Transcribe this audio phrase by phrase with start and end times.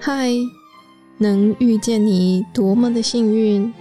[0.00, 0.30] 嗨，
[1.18, 3.74] 能遇见你多么的幸运！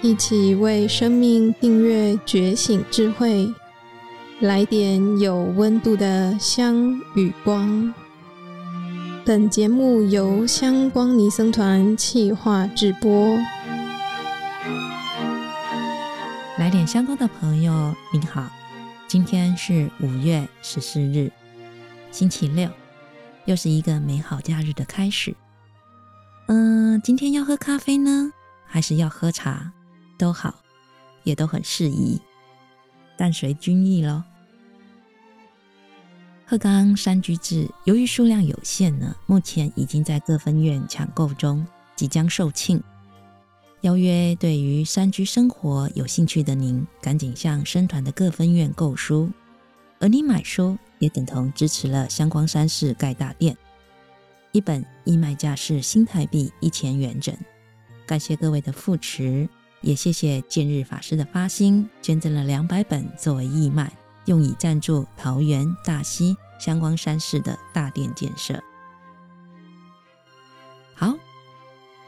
[0.00, 3.52] 一起为生命订阅觉醒智慧，
[4.38, 7.92] 来点有温度的香与光。
[9.24, 13.36] 本节目由香光尼僧团企划制播。
[16.56, 18.48] 来点香光的朋友，您好，
[19.08, 21.32] 今天是五月十四日，
[22.12, 22.70] 星期六。
[23.46, 25.34] 又是一个美好假日的开始。
[26.48, 28.30] 嗯，今天要喝咖啡呢，
[28.66, 29.72] 还是要喝茶？
[30.18, 30.54] 都好，
[31.24, 32.20] 也都很适宜，
[33.16, 34.22] 但随君意喽。
[36.44, 42.80] 鹤冈山居志由于数量有限呢，目前已经在各分院抢购中，即将售罄。
[43.82, 49.30] 邀约对于山居生活有兴趣的您，赶紧向僧团的各分院购书，
[49.98, 50.78] 而你买书。
[50.98, 53.56] 也等同支持了香光山寺盖大殿，
[54.52, 57.36] 一本义卖价是新台币一千元整。
[58.06, 59.48] 感谢各位的扶持，
[59.80, 63.92] 也谢谢见日法师的发心，捐赠了两百本作为义卖，
[64.26, 68.62] 用以赞助桃园大溪香光山寺的大殿建设。
[70.94, 71.12] 好，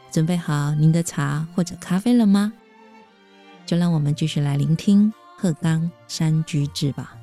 [0.09, 2.53] 准备好您的茶或者咖啡了吗？
[3.65, 7.18] 就让我们继续来聆听鹤冈山居志吧。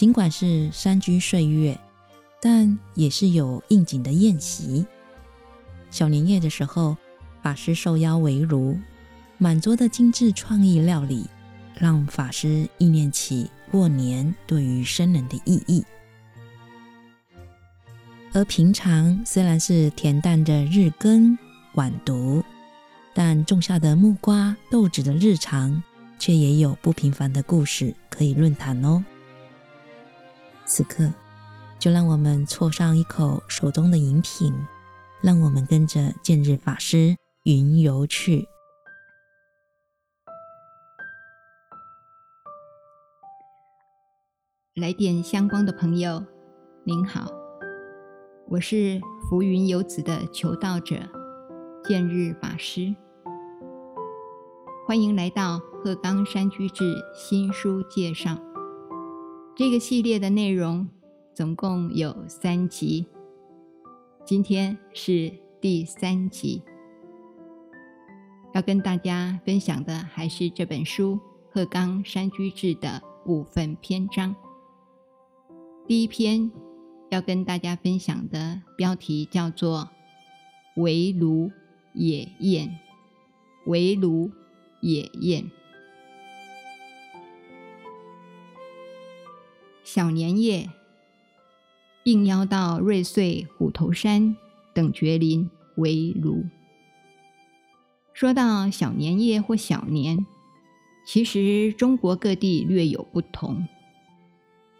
[0.00, 1.78] 尽管是山居岁月，
[2.40, 4.86] 但也是有应景的宴席。
[5.90, 6.96] 小年夜的时候，
[7.42, 8.78] 法师受邀围炉，
[9.36, 11.26] 满桌的精致创意料理，
[11.74, 15.84] 让法师忆念起过年对于僧人的意义。
[18.32, 21.36] 而平常虽然是恬淡的日更
[21.74, 22.42] 晚读，
[23.12, 25.82] 但种下的木瓜豆子的日常，
[26.18, 29.04] 却也有不平凡的故事可以论谈哦。
[30.72, 31.12] 此刻，
[31.80, 34.54] 就让我们啜上一口手中的饮品，
[35.20, 38.46] 让我们跟着见日法师云游去。
[44.76, 46.24] 来点香光的朋友，
[46.84, 47.28] 您好，
[48.46, 50.94] 我是浮云游子的求道者
[51.82, 52.94] 见日法师，
[54.86, 58.49] 欢迎来到鹤冈山居志新书介绍。
[59.60, 60.88] 这个系列的内容
[61.34, 63.04] 总共有三集，
[64.24, 66.62] 今天是第三集。
[68.54, 71.16] 要跟大家分享的还是这本书
[71.50, 74.34] 《鹤冈山居志》的部分篇章。
[75.86, 76.50] 第一篇
[77.10, 79.90] 要跟大家分享的标题叫做
[80.78, 81.50] “围炉
[81.92, 82.78] 野宴”，
[83.68, 84.30] 围炉
[84.80, 85.50] 野宴。
[89.92, 90.70] 小年夜，
[92.04, 94.36] 应邀到瑞穗、虎头山
[94.72, 96.44] 等绝林围炉。
[98.12, 100.24] 说到小年夜或小年，
[101.04, 103.66] 其实中国各地略有不同。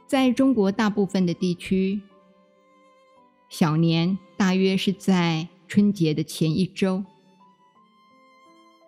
[0.06, 2.02] 在中国大部分的地区，
[3.48, 7.04] 小年大约是在春节的前一周，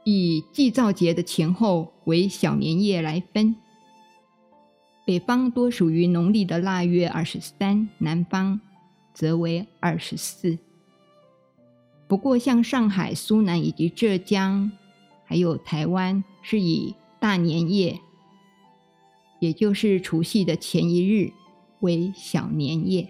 [0.05, 3.57] 以祭灶节的前后为小年夜来分。
[5.05, 8.61] 北方多属于农历的腊月二十三，南方
[9.13, 10.57] 则为二十四。
[12.07, 14.71] 不过，像上海、苏南以及浙江，
[15.25, 17.99] 还有台湾，是以大年夜，
[19.41, 21.33] 也就是除夕的前一日
[21.81, 23.09] 为小年夜。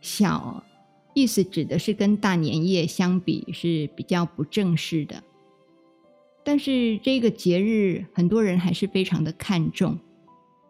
[0.00, 0.64] 小
[1.14, 5.22] 意思指的是跟大年夜相比是比较不正式的，
[6.42, 9.98] 但是这个节日很多人还是非常的看重。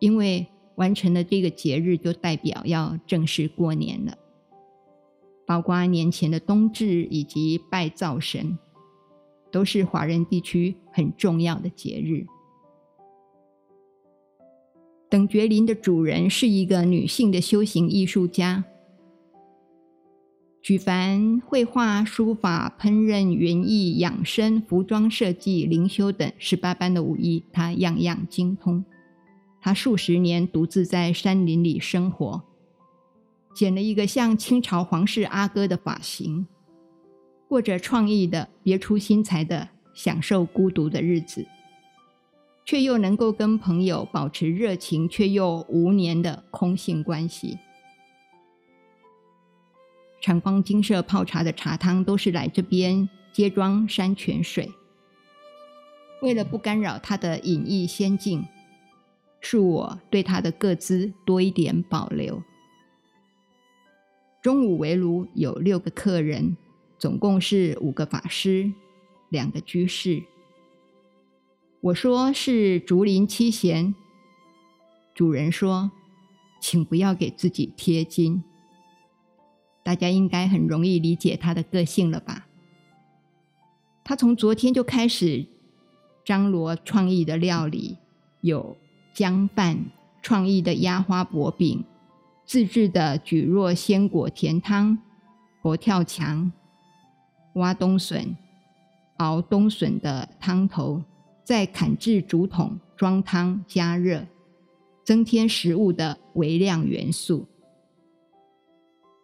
[0.02, 4.18] 因为完成了这个节日，就代表要正式过年了。
[5.46, 8.58] 包括年前的冬至以及拜灶神，
[9.52, 12.26] 都是华人地区很重要的节日。
[15.08, 18.64] 等觉林的主人是一个女性的修行艺术家，
[20.60, 28.84] 举凡绘画、书法、烹饪、园艺、养生、服装设计、灵修等十八般的武艺，她样样精通。
[29.64, 32.42] 他数十年独自在山林里生活，
[33.54, 36.48] 剪了一个像清朝皇室阿哥的发型，
[37.46, 41.46] 过着创意的、别出心裁的享受孤独的日子，
[42.64, 47.56] 却又能够跟朋友保持热情却又无年的空性关系。
[50.20, 54.68] 长光金舍泡茶的茶汤都是来这边接装山泉水，
[56.20, 58.44] 为了不干扰他的隐逸仙境。
[59.42, 62.42] 恕我对他的个资多一点保留。
[64.40, 66.56] 中午围炉有六个客人，
[66.98, 68.72] 总共是五个法师，
[69.28, 70.22] 两个居士。
[71.80, 73.94] 我说是竹林七贤，
[75.14, 75.90] 主人说，
[76.60, 78.42] 请不要给自己贴金。
[79.82, 82.46] 大家应该很容易理解他的个性了吧？
[84.04, 85.46] 他从昨天就开始
[86.24, 87.98] 张罗创意的料理，
[88.40, 88.76] 有
[89.12, 89.78] 姜饭、
[90.20, 91.84] 创意的压花薄饼、
[92.44, 94.98] 自制的蒟蒻鲜果甜汤、
[95.62, 96.50] 佛跳墙、
[97.54, 98.36] 挖冬笋、
[99.18, 101.02] 熬冬笋的汤头。
[101.44, 104.24] 再砍制竹筒装汤加热，
[105.04, 107.48] 增添食物的微量元素。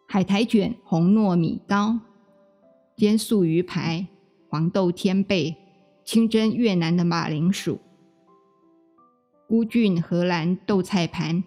[0.05, 1.97] 海苔卷、红糯米糕、
[2.97, 4.05] 煎素鱼排、
[4.49, 5.55] 黄豆天贝、
[6.03, 7.79] 清蒸越南的马铃薯、
[9.49, 11.43] 菇菌荷兰豆菜盘、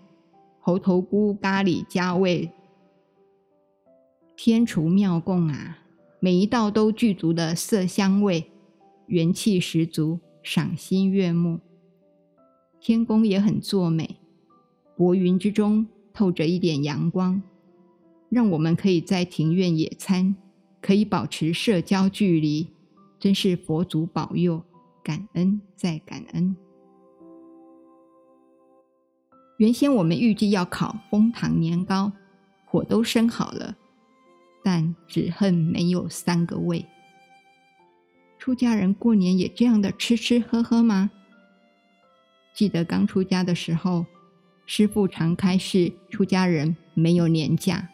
[0.58, 2.50] 猴头菇咖喱加味，
[4.34, 5.78] 天厨妙供啊！
[6.18, 8.50] 每一道都具足的色香味，
[9.06, 10.18] 元气十足。
[10.42, 11.60] 赏心悦目，
[12.80, 14.16] 天公也很作美，
[14.96, 17.40] 薄云之中透着一点阳光，
[18.28, 20.34] 让我们可以在庭院野餐，
[20.80, 22.66] 可以保持社交距离，
[23.20, 24.60] 真是佛祖保佑，
[25.04, 26.56] 感恩再感恩。
[29.62, 32.10] 原先我们预计要烤蜂糖年糕，
[32.64, 33.76] 火都生好了，
[34.64, 36.84] 但只恨没有三个味。
[38.40, 41.12] 出家人过年也这样的吃吃喝喝吗？
[42.52, 44.04] 记得刚出家的时候，
[44.66, 47.88] 师父常开示出家人没有年假，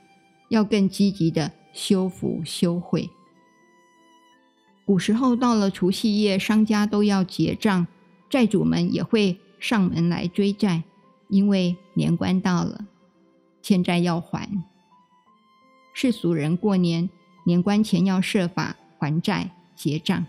[0.48, 3.10] 要更积极的修福修慧。
[4.86, 7.86] 古时候到了除夕夜，商家都要结账，
[8.30, 10.84] 债主们也会上门来追债，
[11.28, 12.86] 因为年关到了，
[13.62, 14.48] 欠债要还。
[15.92, 17.10] 世俗人过年
[17.44, 20.26] 年关前要设法还债结账。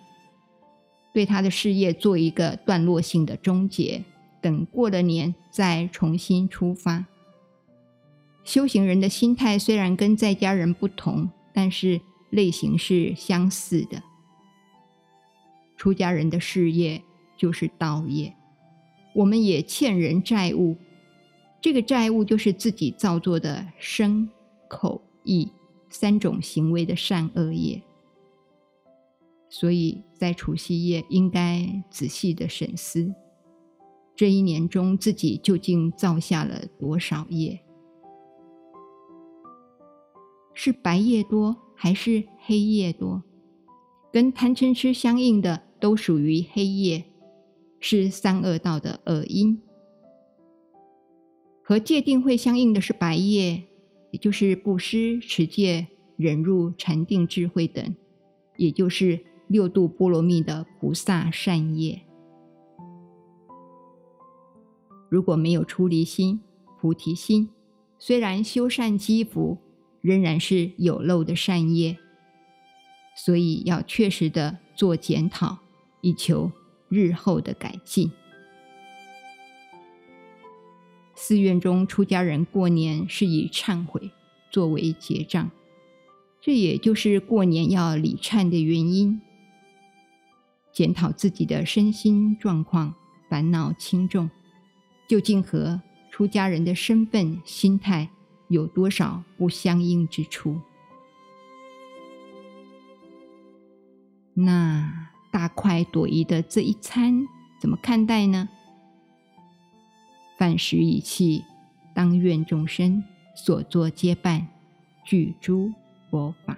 [1.11, 4.03] 对他的事业做一个段落性的终结，
[4.41, 7.05] 等过了年再重新出发。
[8.43, 11.99] 修行人的心态虽然跟在家人不同，但是
[12.29, 14.01] 类型是相似的。
[15.77, 17.01] 出家人的事业
[17.37, 18.35] 就是道业，
[19.13, 20.77] 我们也欠人债务，
[21.61, 24.29] 这个债务就是自己造作的身、
[24.69, 25.51] 口、意
[25.89, 27.81] 三种行为的善恶业。
[29.49, 33.13] 所以在除夕夜，应该仔细的审思，
[34.15, 37.59] 这一年中自己究竟造下了多少业？
[40.53, 43.23] 是白业多还是黑夜多？
[44.13, 47.05] 跟贪嗔痴相应的都属于黑夜，
[47.79, 49.61] 是三恶道的恶因。
[51.69, 53.61] 和戒定慧相应的是白业，
[54.09, 55.85] 也就是布施、持戒、
[56.17, 57.95] 忍辱、禅定、智慧等，
[58.57, 59.19] 也就是。
[59.47, 62.03] 六度波罗蜜的菩萨善业，
[65.09, 66.39] 如果没有出离心、
[66.79, 67.49] 菩提心，
[67.97, 69.57] 虽然修善积福，
[70.01, 71.97] 仍然是有漏的善业。
[73.15, 75.57] 所以要确实的做检讨，
[76.01, 76.51] 以求
[76.87, 78.11] 日后的改进。
[81.21, 84.09] 寺院中出家人过年是以忏悔
[84.49, 85.51] 作为结账，
[86.39, 89.19] 这也就是过年要礼忏的原因。
[90.71, 92.95] 检讨自己的身心状况，
[93.29, 94.31] 烦恼轻重，
[95.09, 98.09] 究竟和出家人的身份、心态
[98.47, 100.61] 有多少不相应之处？
[104.33, 107.27] 那大快朵颐的这一餐
[107.59, 108.47] 怎么看待呢？
[110.39, 111.43] 饭食已弃，
[111.93, 113.03] 当愿众生
[113.35, 114.47] 所作皆办，
[115.03, 115.73] 具诸
[116.09, 116.57] 佛法。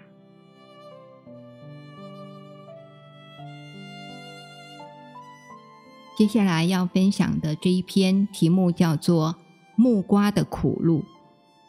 [6.16, 9.34] 接下来要分享的这一篇题目叫做
[9.76, 11.00] 《木瓜的苦路》。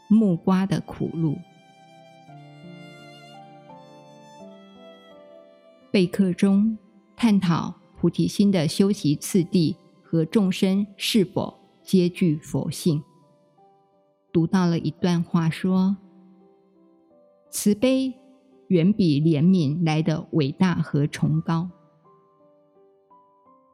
[0.08, 1.38] 木瓜的苦路，
[5.90, 6.76] 备课中
[7.16, 11.61] 探讨菩提心的修习次第和众生是否
[11.92, 13.02] 皆具佛性。
[14.32, 15.94] 读到了一段话说
[17.52, 18.14] ：“慈悲
[18.68, 21.68] 远比怜悯来的伟大和崇高。”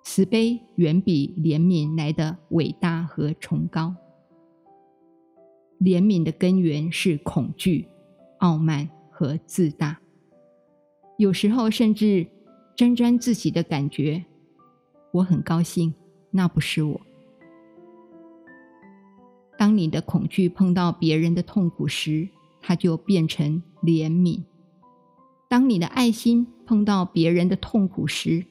[0.03, 3.95] 慈悲远比怜悯来的伟大和崇高。
[5.79, 7.87] 怜悯的根源是恐惧、
[8.39, 9.97] 傲慢和自大，
[11.19, 12.27] 有时候甚至
[12.75, 14.25] 沾沾自喜的感觉。
[15.13, 15.95] 我很高兴，
[16.33, 17.01] 那不是我。
[19.59, 22.29] 当你的恐惧碰到别人的痛苦时，
[22.63, 24.45] 它就变成怜悯；
[25.49, 28.47] 当你的爱心碰到别人的痛苦时，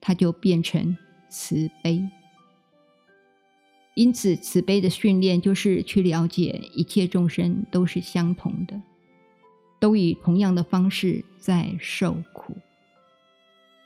[0.00, 0.96] 它就变成
[1.30, 2.02] 慈悲。
[3.94, 8.82] 因此，慈悲的训练就是去了解一切众生都是相同的，
[9.78, 12.56] 都以同样的方式在受苦，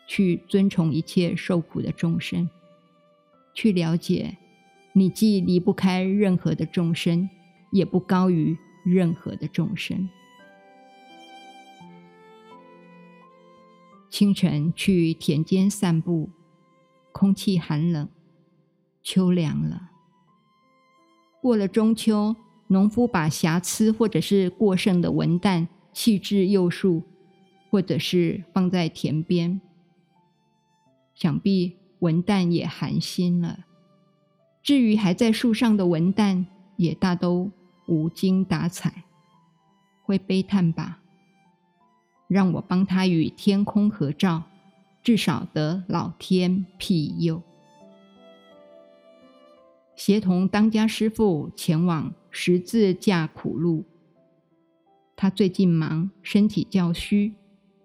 [0.07, 2.49] 去尊崇一切受苦的众生，
[3.53, 4.39] 去了解
[4.99, 7.29] 你既离不开任何的众生，
[7.71, 10.09] 也不高于任何的众生。
[14.09, 16.31] 清晨去田间散步，
[17.13, 18.09] 空气寒冷，
[19.03, 19.91] 秋凉了。
[21.43, 22.35] 过了中秋，
[22.69, 27.03] 农夫把瑕疵或者是过剩的文旦弃置柚树，
[27.69, 29.61] 或者是放在田边，
[31.15, 33.67] 想必文旦也寒心了。
[34.67, 36.45] 至于还在树上的文旦，
[36.75, 37.53] 也大都
[37.87, 39.05] 无精打采，
[40.03, 40.99] 会悲叹吧？
[42.27, 44.43] 让我帮他与天空合照，
[45.05, 47.41] 至少得老天庇佑。
[49.95, 53.85] 协同当家师傅前往十字架苦路。
[55.15, 57.35] 他最近忙，身体较虚，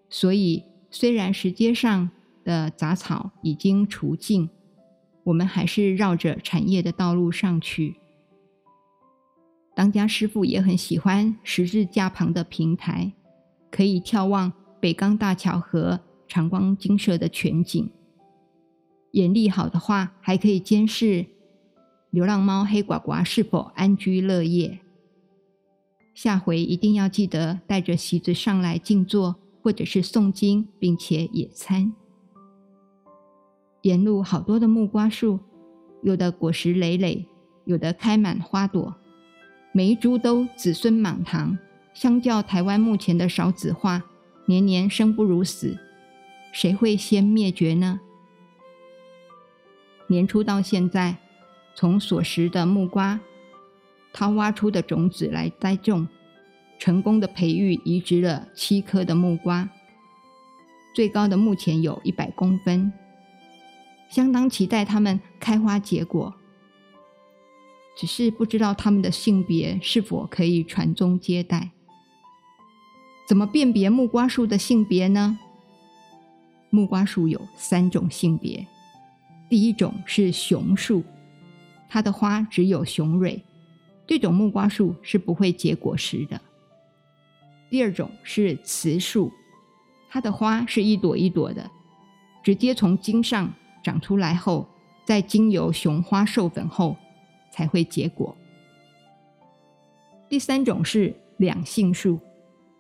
[0.10, 2.10] 所以虽然石阶上
[2.44, 4.50] 的杂草已经除尽，
[5.24, 7.98] 我们还是绕着产业的道路上去。
[9.74, 13.14] 当家师傅也很喜欢十字架旁的平台，
[13.70, 17.90] 可以眺望北港大桥和长光精舍的全景。
[19.12, 21.26] 眼力好的话，还可以监视。
[22.10, 24.80] 流浪猫黑呱呱是否安居乐业？
[26.14, 31.94] 下回一定要记得带着席子上来静坐，或者是诵经，并且野餐。
[33.82, 35.40] 沿路好多的木瓜树，
[36.04, 37.26] 有的果实累累，
[37.66, 38.96] 有的开满花朵，
[39.72, 41.58] 每一株都子孙满堂。
[41.94, 44.04] 相较台湾目前的少子化，
[44.46, 45.78] 年年生不如死，
[46.54, 48.00] 谁会先灭绝呢？
[50.08, 51.18] 年初到现在。
[51.74, 53.18] 从所食的木瓜，
[54.12, 56.06] 掏挖出的种子来栽种，
[56.78, 59.70] 成功的培育移植了七棵的木瓜，
[60.94, 62.92] 最高的目前有一百公分，
[64.12, 66.36] 相当期待它们开花结果。
[67.98, 71.72] 只是不知道它们的性别是否可以传宗接代？
[73.28, 75.40] 怎么辨别木瓜树的性别呢？
[76.70, 78.66] 木瓜树有三种性别，
[79.50, 81.04] 第一种是雄树。
[81.90, 83.44] 它的花只有雄蕊，
[84.08, 86.40] 这种木瓜树是不会结果实的。
[87.70, 89.32] 第二种是雌树，
[90.10, 91.70] 它的花是一朵一朵的，
[92.42, 94.68] 直接从茎上长出来后，
[95.06, 96.96] 再经由雄花授粉后
[97.52, 98.36] 才会结果。
[100.30, 102.20] 第三种是两性树，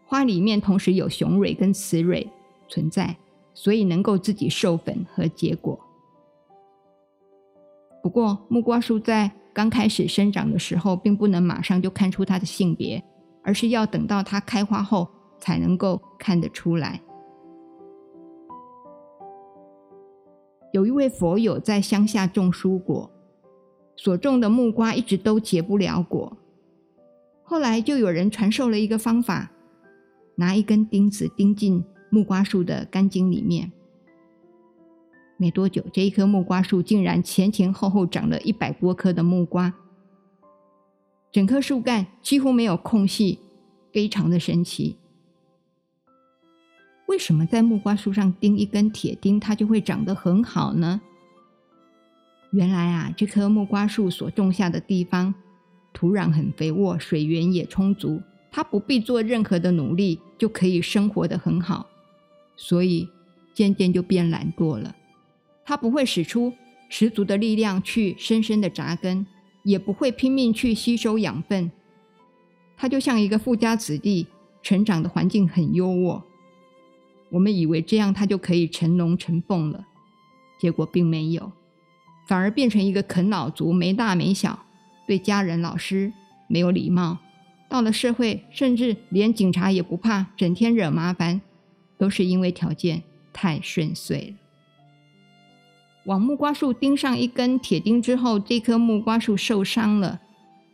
[0.05, 2.27] 花里面同时有雄蕊跟雌蕊
[2.67, 3.15] 存在，
[3.53, 5.79] 所以能够自己授粉和结果。
[8.01, 13.03] 不过，木瓜树在刚开始生长的时候，并不能马上就看出它的性别，
[13.43, 17.01] 而是要等到它开花后才能够看得出来。
[20.72, 23.12] 有一位佛友在乡下种蔬果，
[23.96, 26.38] 所种的木瓜一直都结不了果。
[27.44, 29.51] 后来就有人传授了一个方法，
[30.36, 33.72] 拿一根钉子钉进木瓜树的干茎里面。
[35.36, 39.74] 没多久，这一棵木瓜树竟然前前后后长了一百多棵的木瓜，
[41.32, 43.40] 整棵树干几乎没有空隙，
[43.92, 45.00] 非常的神奇。
[47.12, 51.01] 为什么在木瓜树上钉一根铁钉，它就会长得很好呢？
[52.51, 55.36] 原来啊，这棵木瓜树所种下的地方
[55.91, 61.86] 土壤很肥沃，水源也充足，它不必做任何的努力就可以生活得很好，
[62.56, 63.10] 所以
[63.53, 64.96] 渐渐就变懒惰了。
[65.65, 66.53] 它不会使出
[66.88, 69.27] 十足的力量去深深的扎根，
[69.63, 71.70] 也不会拼命去吸收养分。
[72.77, 74.27] 它就像一个富家子弟，
[74.63, 76.22] 成长的环境很优渥。
[77.32, 79.86] 我们以为这样他就可以成龙成凤了，
[80.60, 81.52] 结果并没有，
[82.28, 84.66] 反而变成一个啃老族，没大没小，
[85.08, 86.12] 对家人、老师
[86.48, 87.18] 没有礼貌。
[87.70, 91.40] 到了社会，甚至连警察也不怕，整天惹麻烦，
[91.98, 94.36] 都是因为条件太顺遂了。
[96.06, 100.20] 往木瓜树钉上一根铁钉之后，这棵木瓜树受伤了，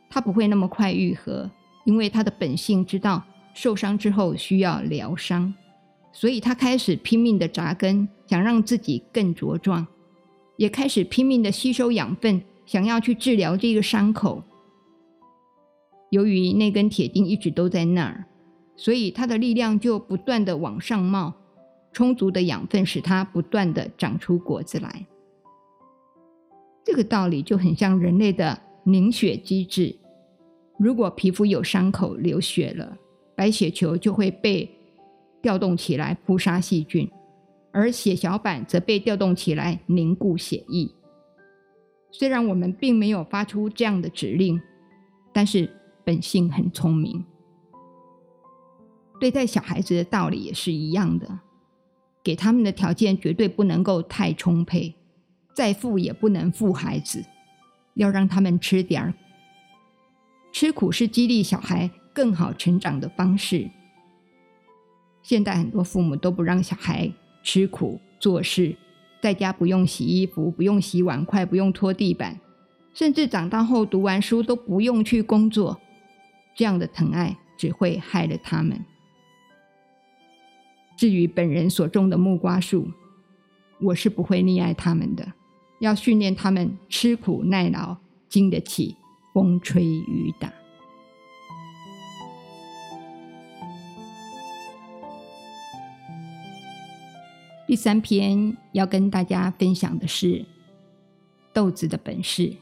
[0.10, 1.52] 它不会那么快愈合，
[1.86, 3.24] 因为它的本性知道
[3.54, 5.54] 受伤之后需要疗伤，
[6.12, 9.86] 所以它开始拼命的扎根，想让自己更茁壮，
[10.56, 14.44] 也开始拼命的吸收养分，想要去治疗这个伤口。
[16.10, 18.26] 由于那根铁钉一直都在那儿，
[18.76, 21.34] 所以它的力量就不断地往上冒，
[21.92, 25.06] 充足的养分使它不断地长出果子来。
[26.86, 29.94] 这个道理就很像人类的凝血机制。
[30.80, 32.98] 如果皮肤有伤口流血了，
[33.36, 34.70] 白血球就会被
[35.48, 37.10] 调动起来扑杀细菌，
[37.72, 40.90] 而血小板则被调动起来凝固血液。
[42.12, 44.60] 虽然我们并没有发出这样的指令，
[45.32, 45.74] 但是
[46.04, 47.24] 本性很聪明。
[49.22, 51.40] 对待小孩子的道理也是一样的，
[52.22, 54.94] 给他们的条件绝对不能够太充沛，
[55.54, 57.24] 再富也不能富孩子，
[57.94, 59.14] 要让他们吃点儿。
[60.52, 63.72] 吃苦是激励小孩更好成长的方式。
[65.28, 67.12] 现在很多父母都不让小孩
[67.44, 68.74] 吃苦做事。
[69.22, 72.40] 在家不用洗衣服，不用洗碗筷，不用拖地板，
[72.94, 75.82] 甚至长大后读完书都不用去工作，
[76.56, 78.86] 这样的疼爱只会害了他们。
[80.96, 82.90] 至于本人所种的木瓜树，
[83.82, 85.34] 我是不会溺爱他们的，
[85.82, 87.98] 要训练他们吃苦耐劳，
[88.30, 88.96] 经得起
[89.34, 90.54] 风吹雨打。
[97.68, 100.46] 第三篇要跟大家分享的是
[101.52, 102.56] 豆子的本事。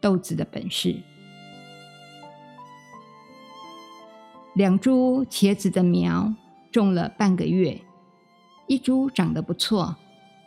[0.00, 0.94] 豆子的本事，
[4.54, 6.32] 两株茄子的苗
[6.70, 7.80] 种了半个月，
[8.68, 9.96] 一株长得不错，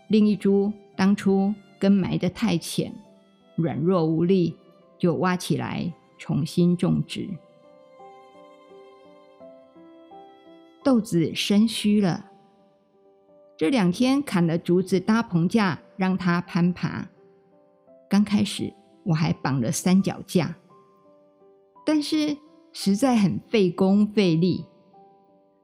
[0.07, 2.93] 另一株当初根埋得太浅，
[3.55, 4.55] 软弱无力，
[4.97, 7.27] 就挖起来重新种植。
[10.81, 12.30] 豆子生虚了。
[13.61, 17.07] 这两天砍了竹子搭棚架，让它攀爬。
[18.09, 20.55] 刚开始我还绑了三脚架，
[21.85, 22.35] 但是
[22.73, 24.65] 实在很费工费力。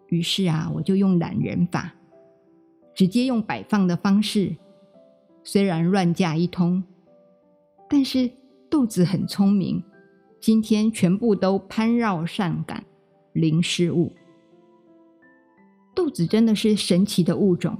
[0.09, 1.95] 于是啊，我就用懒人法，
[2.93, 4.55] 直接用摆放的方式。
[5.43, 6.83] 虽然乱架一通，
[7.89, 8.29] 但是
[8.69, 9.83] 豆子很聪明，
[10.39, 12.85] 今天全部都攀绕上杆，
[13.33, 14.13] 零失误。
[15.95, 17.75] 豆子真的是神奇的物种。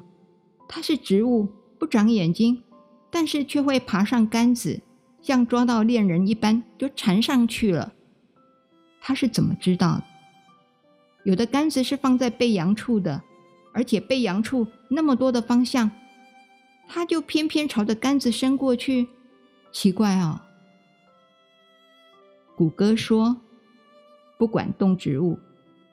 [0.67, 1.47] 它是植物，
[1.79, 2.63] 不长眼睛，
[3.09, 4.81] 但是却会爬上杆子，
[5.21, 7.93] 像抓到恋人一般就缠上去了。
[8.99, 10.03] 它是怎么知道的？
[11.23, 13.21] 有的杆子是放在背阳处的，
[13.73, 15.91] 而且背阳处那么多的方向，
[16.87, 19.07] 它就偏偏朝着杆子伸过去。
[19.71, 20.41] 奇怪、哦！
[22.55, 23.37] 谷歌说，
[24.37, 25.37] 不管动植物，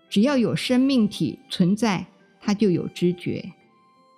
[0.08, 2.06] 只要有生命体存在，
[2.40, 3.52] 它就有知觉。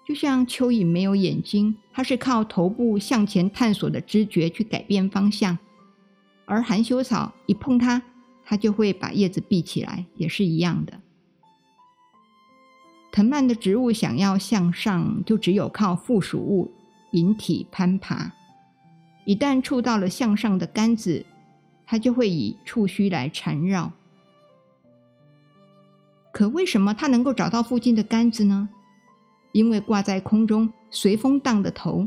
[0.06, 5.58] 就像蚯蚓没有眼睛，它是靠头部向前探索的知觉去改变方向；
[6.44, 8.00] 而含羞草一碰它，
[8.44, 11.00] 它就会把叶子闭起来，也是一样的。
[13.10, 16.70] 藤蔓的植物想要向上，就只有靠附属物
[17.10, 18.32] 引体攀爬。
[19.24, 21.26] 一旦触到了向上的杆子，
[21.84, 23.90] 它就会以触须来缠绕。
[26.32, 28.68] 可为什么它能够找到附近的杆子呢？
[29.56, 32.06] 因为挂在空中随风荡的头，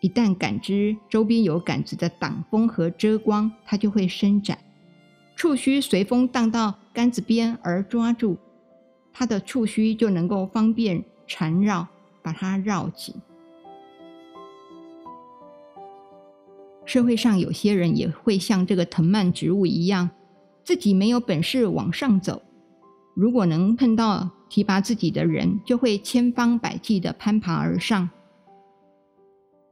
[0.00, 4.56] 一旦感知周边有杆子的挡风和遮光，它就会伸展。
[5.36, 8.38] 触须随风荡到杆子边而抓住，
[9.12, 11.86] 它的触须就能够方便缠绕，
[12.22, 13.14] 把它绕紧。
[16.86, 20.08] 社会上有些人也会像这个藤蔓植物一样，
[20.64, 22.40] 自己没有本事往上走，
[23.18, 24.30] 如果能碰到。
[24.50, 28.08] 提拔自己的人就会千方百计地攀爬而上，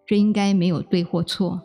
[0.06, 1.62] 这应该没有对或错，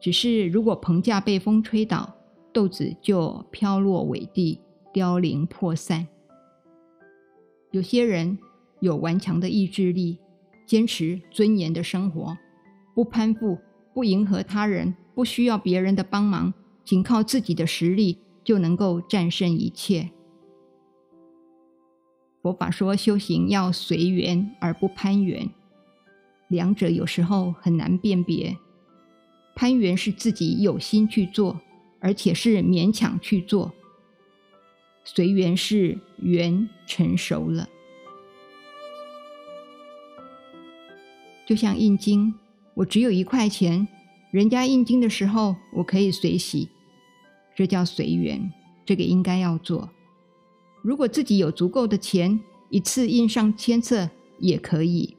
[0.00, 2.14] 只是如果棚架被风吹倒，
[2.52, 4.60] 豆子就飘落尾地，
[4.92, 6.06] 凋零破散。
[7.72, 8.38] 有些人
[8.78, 10.20] 有顽强的意志力，
[10.64, 12.38] 坚持尊严的生活，
[12.94, 13.58] 不攀附，
[13.92, 20.08] 不迎合他人，不需要别人的帮忙，仅靠自己的实力就能够战胜一切。
[22.42, 25.50] 佛法说修行要随缘而不攀缘，
[26.48, 28.56] 两者有时候很难辨别。
[29.54, 31.60] 攀缘是自己有心去做，
[32.00, 33.72] 而且是勉强去做；
[35.04, 37.68] 随缘是缘成熟了。
[41.44, 42.34] 就像印经，
[42.74, 43.88] 我只有一块钱，
[44.30, 46.68] 人家印经的时候，我可以随喜，
[47.56, 48.52] 这叫随缘，
[48.86, 49.90] 这个应该要做。
[50.88, 55.18] 如果自己有足够的钱，一次印上千册也可以。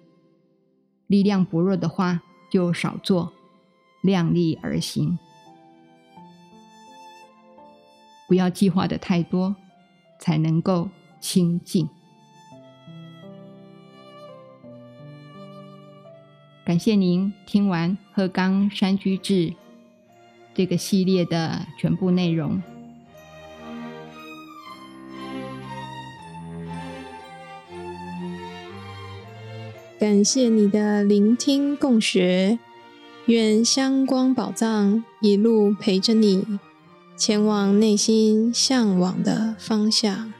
[1.05, 3.31] 力量薄弱的话，就少做，
[4.01, 5.19] 量力而行。
[8.27, 9.55] 不要计划的太多，
[10.19, 11.87] 才能够清静。
[16.65, 19.33] 感谢您听完《鹤冈山居志》
[20.55, 22.59] 这个系列的全部内容。
[29.99, 32.57] 感谢你的聆听共学，
[33.25, 36.57] 愿香光宝藏一路陪着你，
[37.17, 40.31] 前往内心向往的方向。